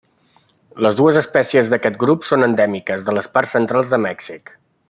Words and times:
Les 0.85 0.97
dues 0.99 1.19
espècies 1.21 1.69
d'aquest 1.75 2.01
grup 2.05 2.27
són 2.31 2.49
endèmiques 2.49 3.07
de 3.11 3.19
les 3.19 3.31
parts 3.37 3.57
centrals 3.59 3.93
de 3.97 4.05
Mèxic. 4.09 4.57